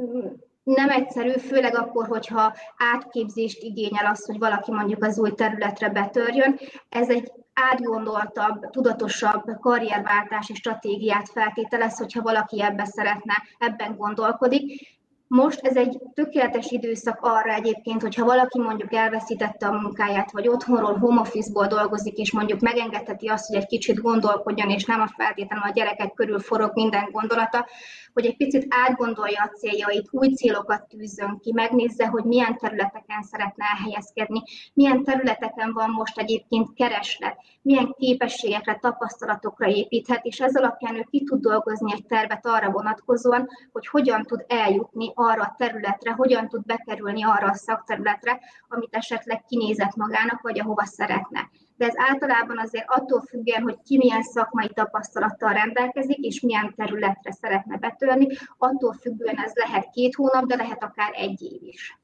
mm, 0.00 0.26
nem 0.62 0.88
egyszerű, 0.88 1.30
főleg 1.30 1.74
akkor, 1.76 2.06
hogyha 2.06 2.54
átképzést 2.94 3.62
igényel 3.62 4.06
az, 4.06 4.24
hogy 4.24 4.38
valaki 4.38 4.70
mondjuk 4.70 5.04
az 5.04 5.18
új 5.18 5.30
területre 5.30 5.88
betörjön. 5.88 6.58
Ez 6.88 7.08
egy 7.08 7.32
átgondoltabb, 7.60 8.70
tudatosabb 8.70 9.44
karrierváltási 9.60 10.54
stratégiát 10.54 11.28
feltételez, 11.28 11.98
hogyha 11.98 12.22
valaki 12.22 12.62
ebbe 12.62 12.84
szeretne, 12.84 13.34
ebben 13.58 13.96
gondolkodik, 13.96 14.98
most 15.34 15.60
ez 15.60 15.76
egy 15.76 15.98
tökéletes 16.14 16.70
időszak 16.70 17.18
arra 17.20 17.52
egyébként, 17.52 18.02
hogyha 18.02 18.24
valaki 18.24 18.58
mondjuk 18.58 18.94
elveszítette 18.94 19.66
a 19.66 19.80
munkáját, 19.80 20.32
vagy 20.32 20.48
otthonról, 20.48 20.98
home 20.98 21.20
office-ból 21.20 21.66
dolgozik, 21.66 22.16
és 22.16 22.32
mondjuk 22.32 22.60
megengedheti 22.60 23.28
azt, 23.28 23.46
hogy 23.46 23.56
egy 23.56 23.66
kicsit 23.66 24.00
gondolkodjon, 24.00 24.70
és 24.70 24.84
nem 24.84 25.00
a 25.00 25.12
feltétlenül 25.16 25.64
a 25.64 25.72
gyerekek 25.72 26.12
körül 26.12 26.38
forog 26.38 26.70
minden 26.74 27.08
gondolata, 27.12 27.66
hogy 28.12 28.26
egy 28.26 28.36
picit 28.36 28.66
átgondolja 28.68 29.42
a 29.42 29.56
céljait, 29.56 30.08
új 30.10 30.28
célokat 30.28 30.88
tűzzön 30.88 31.38
ki, 31.42 31.52
megnézze, 31.52 32.06
hogy 32.06 32.24
milyen 32.24 32.56
területeken 32.58 33.22
szeretne 33.22 33.64
elhelyezkedni, 33.64 34.42
milyen 34.74 35.04
területeken 35.04 35.72
van 35.72 35.90
most 35.90 36.18
egyébként 36.18 36.74
kereslet, 36.74 37.36
milyen 37.62 37.94
képességekre, 37.98 38.78
tapasztalatokra 38.80 39.68
építhet, 39.68 40.24
és 40.24 40.40
ez 40.40 40.56
alapján 40.56 40.96
ő 40.96 41.06
ki 41.10 41.24
tud 41.24 41.40
dolgozni 41.40 41.92
egy 41.92 42.06
tervet 42.06 42.46
arra 42.46 42.70
vonatkozóan, 42.70 43.48
hogy 43.72 43.86
hogyan 43.86 44.22
tud 44.22 44.44
eljutni 44.48 45.12
arra 45.20 45.42
a 45.42 45.54
területre, 45.58 46.12
hogyan 46.12 46.48
tud 46.48 46.66
bekerülni 46.66 47.24
arra 47.24 47.48
a 47.48 47.54
szakterületre, 47.54 48.40
amit 48.68 48.94
esetleg 48.94 49.44
kinézett 49.48 49.94
magának, 49.94 50.40
vagy 50.40 50.60
ahova 50.60 50.84
szeretne. 50.84 51.50
De 51.76 51.86
ez 51.86 51.94
általában 51.96 52.58
azért 52.58 52.84
attól 52.86 53.20
függően, 53.20 53.62
hogy 53.62 53.76
ki 53.84 53.96
milyen 53.96 54.22
szakmai 54.22 54.68
tapasztalattal 54.74 55.52
rendelkezik, 55.52 56.18
és 56.18 56.40
milyen 56.40 56.74
területre 56.76 57.32
szeretne 57.32 57.76
betörni, 57.76 58.26
attól 58.58 58.92
függően 59.00 59.36
ez 59.36 59.52
lehet 59.54 59.90
két 59.90 60.14
hónap, 60.14 60.44
de 60.44 60.56
lehet 60.56 60.82
akár 60.82 61.10
egy 61.14 61.42
év 61.42 61.62
is. 61.62 61.98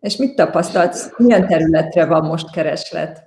És 0.00 0.16
mit 0.16 0.34
tapasztalsz, 0.34 1.12
milyen 1.16 1.46
területre 1.46 2.06
van 2.06 2.26
most 2.26 2.50
kereslet? 2.50 3.24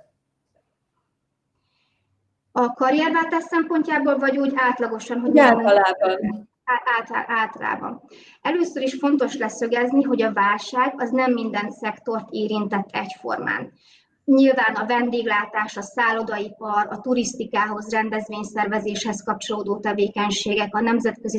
A 2.52 2.72
karrierváltás 2.72 3.42
szempontjából, 3.42 4.18
vagy 4.18 4.38
úgy 4.38 4.52
átlagosan? 4.56 5.20
Hogy 5.20 5.38
általában 5.38 6.49
általában. 7.26 8.02
Először 8.42 8.82
is 8.82 8.94
fontos 8.94 9.36
leszögezni, 9.36 10.02
hogy 10.02 10.22
a 10.22 10.32
válság 10.32 10.94
az 10.96 11.10
nem 11.10 11.32
minden 11.32 11.70
szektort 11.70 12.28
érintett 12.30 12.88
egyformán. 12.90 13.72
Nyilván 14.24 14.74
a 14.74 14.86
vendéglátás, 14.86 15.76
a 15.76 15.82
szállodaipar, 15.82 16.86
a 16.90 17.00
turisztikához, 17.00 17.90
rendezvényszervezéshez 17.90 19.22
kapcsolódó 19.22 19.78
tevékenységek, 19.78 20.74
a 20.74 20.80
nemzetközi 20.80 21.38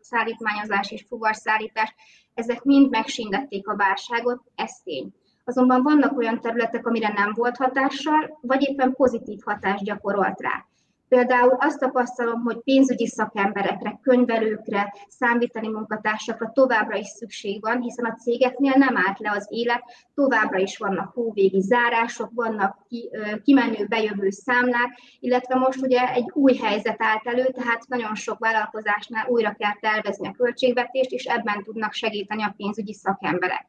szállítmányozás 0.00 0.90
és 0.90 1.04
fuvarszállítás, 1.08 1.94
ezek 2.34 2.62
mind 2.62 2.90
megsindették 2.90 3.68
a 3.68 3.76
válságot, 3.76 4.42
ez 4.54 4.70
tény. 4.84 5.12
Azonban 5.44 5.82
vannak 5.82 6.18
olyan 6.18 6.40
területek, 6.40 6.86
amire 6.86 7.12
nem 7.16 7.32
volt 7.34 7.56
hatással, 7.56 8.38
vagy 8.40 8.62
éppen 8.62 8.92
pozitív 8.92 9.38
hatást 9.44 9.84
gyakorolt 9.84 10.40
rá. 10.40 10.66
Például 11.08 11.56
azt 11.60 11.78
tapasztalom, 11.78 12.42
hogy 12.42 12.58
pénzügyi 12.58 13.06
szakemberekre, 13.06 13.98
könyvelőkre, 14.02 14.94
számviteli 15.08 15.68
munkatársakra 15.68 16.50
továbbra 16.52 16.96
is 16.96 17.06
szükség 17.06 17.60
van, 17.60 17.80
hiszen 17.80 18.04
a 18.04 18.14
cégeknél 18.14 18.74
nem 18.76 18.96
állt 18.96 19.18
le 19.18 19.30
az 19.30 19.46
élet, 19.50 19.82
továbbra 20.14 20.58
is 20.58 20.78
vannak 20.78 21.14
hóvégi 21.14 21.60
zárások, 21.60 22.30
vannak 22.34 22.78
ki, 22.88 23.10
kimenő, 23.44 23.86
bejövő 23.86 24.30
számlák, 24.30 24.98
illetve 25.20 25.54
most 25.54 25.82
ugye 25.82 26.12
egy 26.12 26.30
új 26.32 26.54
helyzet 26.54 27.02
állt 27.02 27.26
elő, 27.26 27.44
tehát 27.44 27.88
nagyon 27.88 28.14
sok 28.14 28.38
vállalkozásnál 28.38 29.26
újra 29.28 29.54
kell 29.58 29.74
tervezni 29.80 30.28
a 30.28 30.32
költségvetést, 30.32 31.10
és 31.10 31.24
ebben 31.24 31.62
tudnak 31.62 31.92
segíteni 31.92 32.42
a 32.42 32.54
pénzügyi 32.56 32.94
szakemberek. 32.94 33.66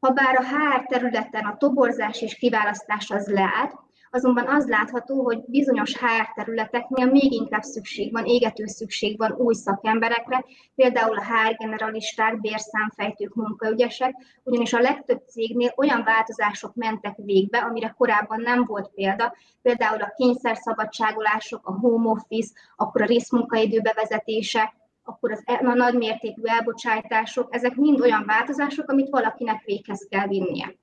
Habár 0.00 0.36
a 0.36 0.44
HR 0.44 0.86
területen 0.86 1.44
a 1.44 1.56
toborzás 1.56 2.22
és 2.22 2.34
kiválasztás 2.34 3.10
az 3.10 3.26
leállt, 3.26 3.84
azonban 4.16 4.46
az 4.46 4.68
látható, 4.68 5.22
hogy 5.22 5.44
bizonyos 5.46 5.96
HR 5.96 6.32
területeknél 6.34 7.06
még 7.06 7.32
inkább 7.32 7.62
szükség 7.62 8.12
van, 8.12 8.24
égető 8.24 8.66
szükség 8.66 9.18
van 9.18 9.32
új 9.32 9.54
szakemberekre, 9.54 10.44
például 10.74 11.18
a 11.18 11.22
HR 11.22 11.56
generalisták, 11.56 12.40
bérszámfejtők, 12.40 13.34
munkaügyesek, 13.34 14.14
ugyanis 14.42 14.72
a 14.72 14.80
legtöbb 14.80 15.22
cégnél 15.28 15.72
olyan 15.76 16.02
változások 16.04 16.74
mentek 16.74 17.16
végbe, 17.16 17.58
amire 17.58 17.94
korábban 17.98 18.40
nem 18.40 18.64
volt 18.64 18.90
példa, 18.94 19.36
például 19.62 20.02
a 20.02 20.12
kényszerszabadságolások, 20.16 21.68
a 21.68 21.72
home 21.72 22.10
office, 22.10 22.50
akkor 22.76 23.02
a 23.02 23.06
részmunkaidő 23.06 23.80
bevezetése, 23.80 24.74
akkor 25.04 25.32
az, 25.32 25.42
e, 25.44 25.60
a 25.64 25.74
nagymértékű 25.74 26.42
elbocsátások, 26.44 27.54
ezek 27.54 27.74
mind 27.74 28.00
olyan 28.00 28.24
változások, 28.26 28.90
amit 28.90 29.10
valakinek 29.10 29.62
véghez 29.64 30.06
kell 30.10 30.26
vinnie. 30.26 30.74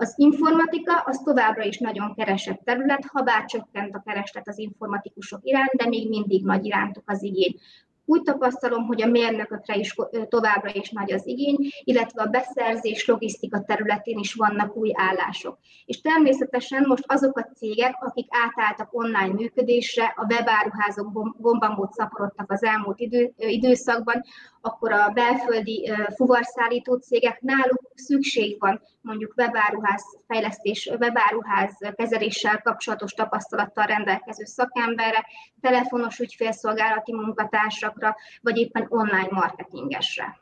Az 0.00 0.14
informatika 0.16 0.98
az 0.98 1.18
továbbra 1.24 1.64
is 1.64 1.78
nagyon 1.78 2.14
keresett 2.14 2.60
terület, 2.64 3.04
ha 3.12 3.22
bár 3.22 3.44
csökkent 3.44 3.94
a 3.94 4.02
kereslet 4.06 4.48
az 4.48 4.58
informatikusok 4.58 5.40
iránt, 5.42 5.70
de 5.70 5.86
még 5.86 6.08
mindig 6.08 6.44
nagy 6.44 6.64
irántuk 6.64 7.02
az 7.06 7.22
igény. 7.22 7.60
Úgy 8.04 8.22
tapasztalom, 8.22 8.86
hogy 8.86 9.02
a 9.02 9.06
mérnökökre 9.06 9.76
is 9.76 9.94
továbbra 10.28 10.70
is 10.72 10.90
nagy 10.90 11.12
az 11.12 11.26
igény, 11.26 11.56
illetve 11.84 12.22
a 12.22 12.26
beszerzés, 12.26 13.06
logisztika 13.06 13.62
területén 13.62 14.18
is 14.18 14.34
vannak 14.34 14.76
új 14.76 14.90
állások. 14.94 15.58
És 15.84 16.00
természetesen 16.00 16.84
most 16.86 17.04
azok 17.06 17.38
a 17.38 17.48
cégek, 17.54 17.94
akik 18.00 18.26
átálltak 18.28 18.88
online 18.94 19.32
működésre, 19.32 20.14
a 20.16 20.26
webáruházok 20.28 21.36
gombamód 21.38 21.92
szaporodtak 21.92 22.52
az 22.52 22.64
elmúlt 22.64 23.00
idő, 23.00 23.32
időszakban, 23.36 24.22
akkor 24.60 24.92
a 24.92 25.10
belföldi 25.14 25.92
fuvarszállító 26.14 26.94
cégek 26.94 27.40
náluk 27.40 27.90
szükség 27.94 28.56
van 28.58 28.80
mondjuk 29.00 29.34
webáruház 29.36 30.02
fejlesztés, 30.26 30.90
webáruház 30.98 31.76
kezeléssel 31.96 32.60
kapcsolatos 32.62 33.12
tapasztalattal 33.12 33.86
rendelkező 33.86 34.44
szakemberre, 34.44 35.26
telefonos 35.60 36.18
ügyfélszolgálati 36.18 37.12
munkatársakra, 37.12 38.16
vagy 38.40 38.56
éppen 38.56 38.86
online 38.88 39.28
marketingesre. 39.30 40.38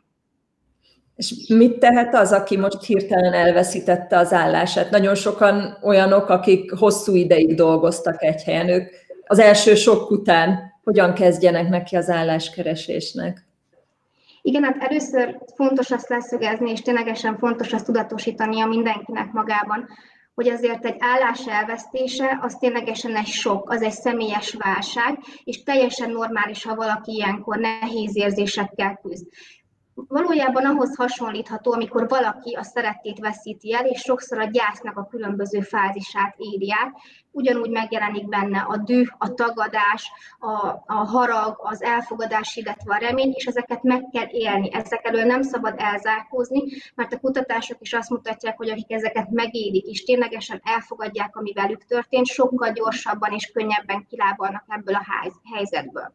És 1.17 1.47
mit 1.49 1.79
tehet 1.79 2.15
az, 2.15 2.33
aki 2.33 2.57
most 2.57 2.83
hirtelen 2.83 3.33
elveszítette 3.33 4.19
az 4.19 4.33
állását? 4.33 4.91
Nagyon 4.91 5.15
sokan 5.15 5.79
olyanok, 5.83 6.29
akik 6.29 6.73
hosszú 6.73 7.15
ideig 7.15 7.55
dolgoztak 7.55 8.23
egy 8.23 8.43
helyen, 8.43 8.69
ők 8.69 8.91
az 9.27 9.39
első 9.39 9.75
sok 9.75 10.11
után 10.11 10.73
hogyan 10.83 11.15
kezdjenek 11.15 11.69
neki 11.69 11.97
az 11.97 12.09
álláskeresésnek? 12.09 13.48
Igen, 14.43 14.63
hát 14.63 14.77
először 14.83 15.39
fontos 15.55 15.91
azt 15.91 16.09
leszögezni, 16.09 16.71
és 16.71 16.81
ténylegesen 16.81 17.39
fontos 17.39 17.73
azt 17.73 17.85
tudatosítania 17.85 18.67
mindenkinek 18.67 19.33
magában, 19.33 19.89
hogy 20.35 20.49
azért 20.49 20.85
egy 20.85 20.97
állás 20.99 21.47
elvesztése 21.47 22.39
az 22.43 22.55
ténylegesen 22.55 23.17
egy 23.17 23.27
sok, 23.27 23.71
az 23.71 23.83
egy 23.83 23.93
személyes 23.93 24.55
válság, 24.55 25.19
és 25.45 25.63
teljesen 25.63 26.11
normális, 26.11 26.65
ha 26.65 26.75
valaki 26.75 27.13
ilyenkor 27.13 27.59
nehéz 27.59 28.17
érzésekkel 28.17 28.99
küzd 29.03 29.27
valójában 30.07 30.65
ahhoz 30.65 30.97
hasonlítható, 30.97 31.73
amikor 31.73 32.09
valaki 32.09 32.55
a 32.55 32.63
szerettét 32.63 33.19
veszíti 33.19 33.75
el, 33.75 33.87
és 33.87 34.01
sokszor 34.01 34.39
a 34.39 34.45
gyásznak 34.45 34.97
a 34.97 35.07
különböző 35.07 35.61
fázisát 35.61 36.35
éri 36.37 36.73
át. 36.73 36.97
Ugyanúgy 37.31 37.71
megjelenik 37.71 38.29
benne 38.29 38.59
a 38.59 38.77
düh, 38.77 39.09
a 39.19 39.35
tagadás, 39.35 40.11
a, 40.39 40.83
a 40.87 40.95
harag, 40.95 41.57
az 41.59 41.83
elfogadás, 41.83 42.57
illetve 42.57 42.95
a 42.95 42.99
remény, 42.99 43.33
és 43.35 43.47
ezeket 43.47 43.83
meg 43.83 44.09
kell 44.13 44.27
élni. 44.29 44.73
Ezek 44.73 45.07
elől 45.07 45.25
nem 45.25 45.43
szabad 45.43 45.75
elzárkózni, 45.77 46.63
mert 46.95 47.13
a 47.13 47.19
kutatások 47.19 47.77
is 47.81 47.93
azt 47.93 48.11
mutatják, 48.11 48.57
hogy 48.57 48.71
akik 48.71 48.93
ezeket 48.93 49.31
megélik, 49.31 49.87
és 49.87 50.05
ténylegesen 50.05 50.61
elfogadják, 50.65 51.37
ami 51.37 51.53
velük 51.53 51.85
történt, 51.85 52.27
sokkal 52.27 52.73
gyorsabban 52.73 53.33
és 53.33 53.51
könnyebben 53.53 54.07
kilábalnak 54.09 54.65
ebből 54.69 54.95
a 54.95 55.07
helyzetből. 55.55 56.13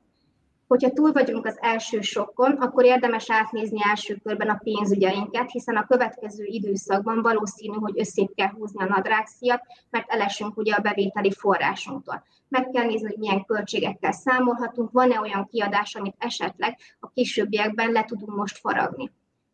Hogyha 0.68 0.92
túl 0.92 1.12
vagyunk 1.12 1.46
az 1.46 1.58
első 1.62 2.02
sokkon, 2.02 2.52
akkor 2.52 2.86
érdemes 2.86 3.32
átnézni 3.32 3.80
első 3.90 4.16
körben 4.24 4.50
a 4.50 4.60
pénzügyeinket, 4.64 5.52
hiszen 5.52 5.76
a 5.76 5.86
következő 5.86 6.44
időszakban 6.44 7.22
valószínű, 7.22 7.76
hogy 7.76 8.00
összép 8.00 8.36
kell 8.36 8.50
húzni 8.50 8.84
a 8.84 8.88
nadrágszíjat, 8.88 9.62
mert 9.90 10.12
elesünk 10.12 10.58
ugye 10.58 10.74
a 10.74 10.82
bevételi 10.82 11.32
forrásunktól. 11.32 12.24
Meg 12.48 12.70
kell 12.70 12.86
nézni, 12.86 13.08
hogy 13.08 13.18
milyen 13.18 13.46
költségekkel 13.46 14.12
számolhatunk, 14.12 14.92
van-e 14.92 15.20
olyan 15.20 15.46
kiadás, 15.46 15.96
amit 15.96 16.16
esetleg 16.18 16.78
a 17.00 17.10
későbbiekben 17.10 17.92
le 17.92 18.04
tudunk 18.04 18.36
most 18.36 18.58
faragni. 18.58 19.12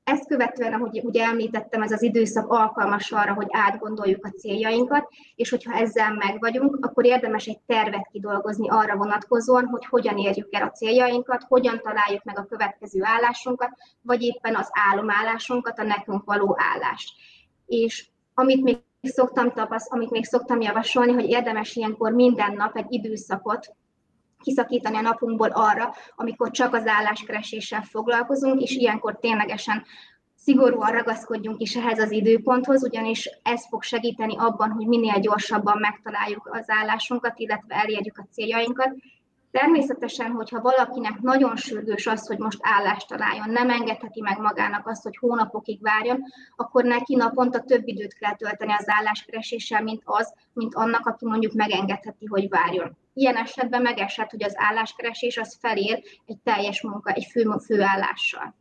Ezt 0.10 0.28
követően, 0.28 0.74
ahogy 0.74 1.02
ugye 1.04 1.24
említettem, 1.24 1.82
ez 1.82 1.92
az 1.92 2.02
időszak 2.02 2.52
alkalmas 2.52 3.12
arra, 3.12 3.34
hogy 3.34 3.48
átgondoljuk 3.50 4.26
a 4.26 4.30
céljainkat, 4.30 5.08
és 5.36 5.50
hogyha 5.50 5.74
ezzel 5.74 6.14
meg 6.14 6.40
vagyunk, 6.40 6.86
akkor 6.86 7.06
érdemes 7.06 7.46
egy 7.46 7.60
tervet 7.66 8.08
kidolgozni 8.12 8.70
arra 8.70 8.96
vonatkozóan, 8.96 9.66
hogy 9.66 9.86
hogyan 9.86 10.18
érjük 10.18 10.54
el 10.54 10.68
a 10.68 10.72
céljainkat, 10.72 11.44
hogyan 11.48 11.80
találjuk 11.84 12.24
meg 12.24 12.38
a 12.38 12.46
következő 12.46 13.00
állásunkat, 13.04 13.70
vagy 14.02 14.22
éppen 14.22 14.56
az 14.56 14.70
álomállásunkat, 14.92 15.80
a 15.80 15.84
nekünk 15.84 16.24
való 16.26 16.58
állást. 16.60 17.10
És 17.66 18.08
amit 18.34 18.64
még 18.64 18.78
szoktam 19.02 19.52
tapaszt, 19.52 19.92
amit 19.92 20.10
még 20.10 20.26
szoktam 20.26 20.62
javasolni, 20.62 21.12
hogy 21.12 21.30
érdemes 21.30 21.76
ilyenkor 21.76 22.12
minden 22.12 22.54
nap 22.54 22.76
egy 22.76 22.92
időszakot 22.94 23.76
kiszakítani 24.42 24.98
a 24.98 25.02
napunkból 25.02 25.50
arra, 25.50 25.94
amikor 26.16 26.52
csak 26.52 26.74
az 26.74 26.88
álláskereséssel 26.88 27.82
foglalkozunk, 27.82 28.62
és 28.62 28.76
ilyenkor 28.76 29.20
ténylegesen 29.20 29.84
szigorúan 30.36 30.92
ragaszkodjunk 30.92 31.62
is 31.62 31.76
ehhez 31.76 32.00
az 32.00 32.12
időponthoz, 32.12 32.84
ugyanis 32.84 33.30
ez 33.44 33.68
fog 33.68 33.84
segíteni 33.84 34.36
abban, 34.38 34.72
hogy 34.72 34.88
minél 34.88 35.20
gyorsabban 35.20 35.78
megtaláljuk 35.80 36.50
az 36.52 36.66
állásunkat, 36.68 37.40
illetve 37.40 37.76
elérjük 37.76 38.18
a 38.18 38.28
céljainkat. 38.32 38.96
Természetesen, 39.52 40.32
hogyha 40.32 40.62
valakinek 40.62 41.20
nagyon 41.22 41.56
sürgős 41.56 42.08
az, 42.08 42.28
hogy 42.28 42.38
most 42.38 42.60
állást 42.62 43.08
találjon, 43.08 43.50
nem 43.50 43.70
engedheti 43.70 44.22
meg 44.22 44.40
magának 44.40 44.88
azt, 44.88 45.04
hogy 45.04 45.18
hónapokig 45.18 45.82
várjon, 45.82 46.24
akkor 46.56 46.84
neki 46.84 47.16
naponta 47.16 47.60
több 47.60 47.88
időt 47.88 48.14
kell 48.14 48.36
tölteni 48.36 48.72
az 48.72 48.86
álláskereséssel, 48.88 49.84
mint 49.84 50.02
az, 50.06 50.34
mint 50.54 50.76
annak, 50.76 51.06
aki 51.06 51.26
mondjuk 51.26 51.54
megengedheti, 51.54 52.26
hogy 52.26 52.50
várjon. 52.50 52.98
Ilyen 53.14 53.36
esetben 53.36 53.82
megeshet, 53.82 54.32
hogy 54.32 54.44
az 54.44 54.54
álláskeresés 54.56 55.38
az 55.38 55.58
felér 55.62 56.02
egy 56.26 56.38
teljes 56.44 56.82
munka, 56.82 57.12
egy 57.12 57.28
fő, 57.32 57.56
főállással. 57.66 58.56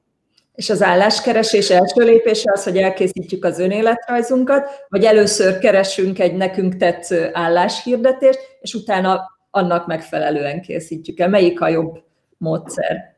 És 0.54 0.70
az 0.70 0.82
álláskeresés 0.82 1.70
első 1.70 2.04
lépése 2.04 2.52
az, 2.52 2.64
hogy 2.64 2.76
elkészítjük 2.76 3.44
az 3.44 3.58
önéletrajzunkat, 3.58 4.70
vagy 4.88 5.04
először 5.04 5.58
keresünk 5.58 6.18
egy 6.18 6.34
nekünk 6.34 6.76
tetsző 6.76 7.30
álláshirdetést, 7.32 8.40
és 8.60 8.74
utána 8.74 9.37
annak 9.58 9.86
megfelelően 9.86 10.60
készítjük 10.60 11.18
el. 11.18 11.28
Melyik 11.28 11.60
a 11.60 11.68
jobb 11.68 12.02
módszer? 12.38 13.16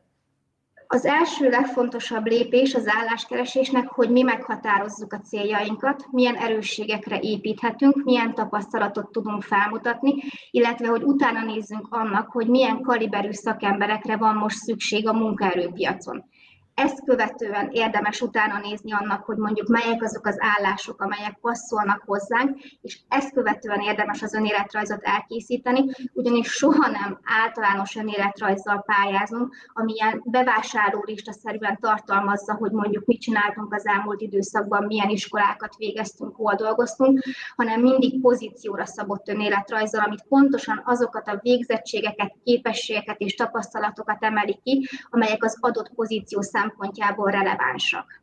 Az 0.93 1.05
első 1.05 1.49
legfontosabb 1.49 2.25
lépés 2.25 2.75
az 2.75 2.87
álláskeresésnek, 2.87 3.87
hogy 3.87 4.09
mi 4.09 4.21
meghatározzuk 4.21 5.13
a 5.13 5.19
céljainkat, 5.19 6.05
milyen 6.11 6.35
erősségekre 6.35 7.19
építhetünk, 7.19 8.03
milyen 8.03 8.33
tapasztalatot 8.33 9.11
tudunk 9.11 9.43
felmutatni, 9.43 10.13
illetve 10.51 10.87
hogy 10.87 11.03
utána 11.03 11.45
nézzünk 11.45 11.87
annak, 11.89 12.31
hogy 12.31 12.47
milyen 12.47 12.81
kaliberű 12.81 13.31
szakemberekre 13.31 14.17
van 14.17 14.35
most 14.35 14.57
szükség 14.57 15.07
a 15.07 15.13
munkaerőpiacon. 15.13 16.25
Ezt 16.73 17.03
követően 17.05 17.69
érdemes 17.71 18.21
utána 18.21 18.59
nézni 18.59 18.93
annak, 18.93 19.25
hogy 19.25 19.37
mondjuk 19.37 19.67
melyek 19.67 20.03
azok 20.03 20.25
az 20.25 20.37
állások, 20.39 21.01
amelyek 21.01 21.37
passzolnak 21.41 22.03
hozzánk, 22.05 22.57
és 22.81 22.99
ezt 23.07 23.33
követően 23.33 23.79
érdemes 23.79 24.21
az 24.21 24.33
önéletrajzot 24.33 25.03
elkészíteni, 25.03 25.85
ugyanis 26.13 26.47
soha 26.47 26.87
nem 26.87 27.19
általános 27.23 27.95
önéletrajzzal 27.95 28.83
pályázunk, 28.85 29.55
amilyen 29.73 30.21
bevásárlólista 30.25 31.31
szerűen 31.31 31.77
tartalmazza, 31.81 32.53
hogy 32.53 32.71
mondjuk 32.71 33.05
mit 33.05 33.21
csináltunk 33.21 33.73
az 33.73 33.87
elmúlt 33.87 34.21
időszakban, 34.21 34.83
milyen 34.83 35.09
iskolákat 35.09 35.75
végeztünk, 35.75 36.35
hol 36.35 36.55
dolgoztunk, 36.55 37.23
hanem 37.55 37.81
mindig 37.81 38.21
pozícióra 38.21 38.85
szabott 38.85 39.29
önéletrajzzal, 39.29 40.03
amit 40.03 40.25
pontosan 40.29 40.81
azokat 40.85 41.27
a 41.27 41.39
végzettségeket, 41.41 42.35
képességeket 42.43 43.19
és 43.19 43.35
tapasztalatokat 43.35 44.23
emeli 44.23 44.59
ki, 44.63 44.89
amelyek 45.09 45.43
az 45.43 45.57
adott 45.59 45.93
pozíció 45.95 46.41
szempontjából 46.41 46.60
szempontjából 46.61 47.31
relevánsak. 47.31 48.21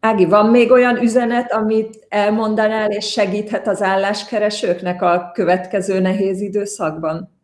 Ági, 0.00 0.24
van 0.24 0.50
még 0.50 0.70
olyan 0.70 0.96
üzenet, 0.96 1.52
amit 1.52 2.06
elmondanál 2.08 2.90
és 2.90 3.10
segíthet 3.10 3.66
az 3.66 3.82
álláskeresőknek 3.82 5.02
a 5.02 5.30
következő 5.34 6.00
nehéz 6.00 6.40
időszakban? 6.40 7.36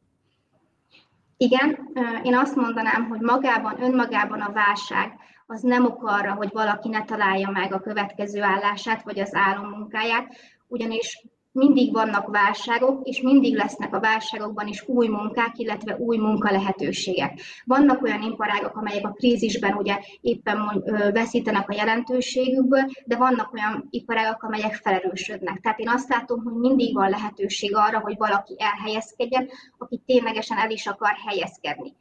Igen, 1.37 1.79
én 2.23 2.37
azt 2.37 2.57
mondanám, 2.57 3.09
hogy 3.09 3.21
magában, 3.21 3.83
önmagában 3.83 4.41
a 4.41 4.53
válság 4.53 5.13
az 5.47 5.61
nem 5.61 5.85
ok 5.85 6.03
arra, 6.03 6.33
hogy 6.33 6.51
valaki 6.53 6.89
ne 6.89 7.05
találja 7.05 7.51
meg 7.51 7.73
a 7.73 7.81
következő 7.81 8.43
állását 8.43 9.03
vagy 9.03 9.19
az 9.19 9.35
álommunkáját, 9.35 10.35
ugyanis 10.67 11.27
mindig 11.55 11.93
vannak 11.93 12.31
válságok, 12.31 13.07
és 13.07 13.21
mindig 13.21 13.57
lesznek 13.57 13.95
a 13.95 14.01
válságokban 14.01 14.67
is 14.67 14.89
új 14.89 15.09
munkák, 15.09 15.59
illetve 15.59 15.97
új 15.97 16.17
munkalehetőségek. 16.17 17.41
Vannak 17.65 18.03
olyan 18.03 18.23
iparágok, 18.23 18.77
amelyek 18.77 19.07
a 19.07 19.13
krízisben 19.13 19.75
ugye 19.75 19.99
éppen 20.21 20.85
veszítenek 21.13 21.69
a 21.69 21.75
jelentőségükből, 21.75 22.91
de 23.05 23.17
vannak 23.17 23.53
olyan 23.53 23.87
iparágok, 23.91 24.43
amelyek 24.43 24.75
felerősödnek. 24.75 25.61
Tehát 25.61 25.79
én 25.79 25.89
azt 25.89 26.09
látom, 26.09 26.43
hogy 26.43 26.55
mindig 26.55 26.95
van 26.95 27.11
lehetőség 27.11 27.77
arra, 27.77 28.01
hogy 28.01 28.17
valaki 28.17 28.57
elhelyezkedjen, 28.59 29.49
aki 29.79 30.03
ténylegesen 30.07 30.59
el 30.59 30.71
is 30.71 30.87
akar 30.87 31.17
helyezkedni 31.27 31.93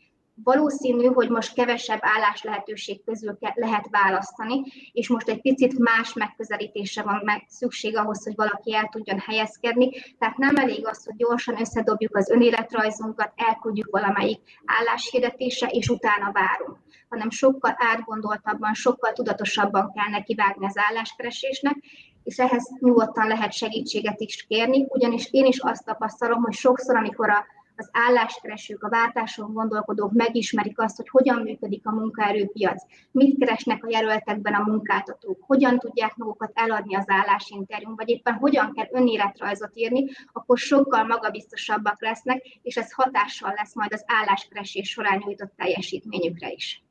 valószínű, 0.43 1.06
hogy 1.06 1.29
most 1.29 1.53
kevesebb 1.53 1.99
állás 2.01 2.43
lehetőség 2.43 3.03
közül 3.03 3.38
lehet 3.53 3.88
választani, 3.89 4.63
és 4.91 5.10
most 5.10 5.29
egy 5.29 5.41
picit 5.41 5.79
más 5.79 6.13
megközelítése 6.13 7.01
van 7.01 7.21
meg 7.23 7.45
szükség 7.47 7.97
ahhoz, 7.97 8.23
hogy 8.23 8.36
valaki 8.36 8.75
el 8.75 8.89
tudjon 8.91 9.19
helyezkedni. 9.19 9.89
Tehát 10.19 10.38
nem 10.38 10.56
elég 10.56 10.88
az, 10.88 11.06
hogy 11.06 11.15
gyorsan 11.15 11.60
összedobjuk 11.60 12.17
az 12.17 12.29
önéletrajzunkat, 12.29 13.34
elküldjük 13.36 13.91
valamelyik 13.91 14.39
álláshirdetése, 14.65 15.67
és 15.67 15.89
utána 15.89 16.32
várunk 16.32 16.77
hanem 17.13 17.29
sokkal 17.29 17.75
átgondoltabban, 17.77 18.73
sokkal 18.73 19.13
tudatosabban 19.13 19.91
kell 19.91 20.10
nekivágni 20.10 20.65
az 20.65 20.77
álláskeresésnek, 20.89 21.75
és 22.23 22.38
ehhez 22.38 22.69
nyugodtan 22.79 23.27
lehet 23.27 23.53
segítséget 23.53 24.19
is 24.19 24.45
kérni, 24.47 24.86
ugyanis 24.89 25.27
én 25.32 25.45
is 25.45 25.60
azt 25.60 25.86
tapasztalom, 25.86 26.41
hogy 26.43 26.53
sokszor, 26.53 26.95
amikor 26.95 27.29
a 27.29 27.45
az 27.75 27.89
álláskeresők, 27.91 28.83
a 28.83 28.89
váltáson 28.89 29.53
gondolkodók 29.53 30.12
megismerik 30.12 30.79
azt, 30.79 30.95
hogy 30.95 31.09
hogyan 31.09 31.41
működik 31.41 31.86
a 31.86 31.91
munkaerőpiac, 31.91 32.83
mit 33.12 33.39
keresnek 33.39 33.83
a 33.83 33.89
jelöltekben 33.89 34.53
a 34.53 34.63
munkáltatók, 34.65 35.38
hogyan 35.41 35.79
tudják 35.79 36.15
magukat 36.15 36.51
eladni 36.53 36.95
az 36.95 37.05
állásinterjún, 37.07 37.95
vagy 37.95 38.09
éppen 38.09 38.33
hogyan 38.33 38.73
kell 38.73 38.88
önéletrajzot 38.91 39.71
írni, 39.73 40.05
akkor 40.31 40.57
sokkal 40.57 41.03
magabiztosabbak 41.03 42.01
lesznek, 42.01 42.41
és 42.62 42.77
ez 42.77 42.91
hatással 42.91 43.53
lesz 43.55 43.75
majd 43.75 43.93
az 43.93 44.03
álláskeresés 44.07 44.89
során 44.89 45.21
nyújtott 45.25 45.53
teljesítményükre 45.55 46.51
is. 46.51 46.83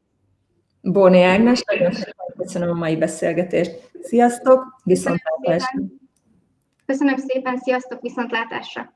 Bóni 0.80 1.22
Ágnes, 1.22 1.62
nagyon 1.64 1.92
köszönöm 2.36 2.70
a 2.70 2.78
mai 2.78 2.96
beszélgetést. 2.96 3.90
Sziasztok, 4.02 4.76
viszontlátásra! 4.84 5.80
Köszönöm 6.86 7.16
szépen, 7.16 7.58
sziasztok, 7.58 8.00
viszontlátásra! 8.00 8.92